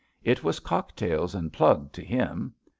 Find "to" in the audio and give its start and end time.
1.91-2.03